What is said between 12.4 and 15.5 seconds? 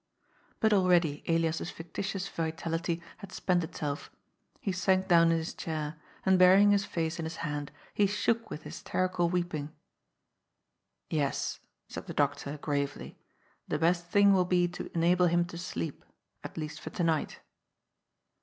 gravely." The best thing will be to enable him